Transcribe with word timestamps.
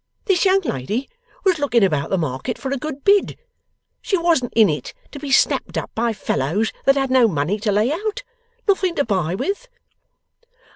This 0.25 0.45
young 0.45 0.61
lady 0.61 1.07
was 1.45 1.59
looking 1.59 1.83
about 1.83 2.09
the 2.09 2.17
market 2.17 2.57
for 2.57 2.71
a 2.71 2.77
good 2.77 3.03
bid; 3.03 3.37
she 4.01 4.17
wasn't 4.17 4.51
in 4.55 4.67
it 4.67 4.95
to 5.11 5.19
be 5.19 5.31
snapped 5.31 5.77
up 5.77 5.91
by 5.93 6.11
fellows 6.11 6.73
that 6.85 6.95
had 6.95 7.11
no 7.11 7.27
money 7.27 7.59
to 7.59 7.71
lay 7.71 7.91
out; 7.93 8.23
nothing 8.67 8.95
to 8.95 9.05
buy 9.05 9.35
with. 9.35 9.67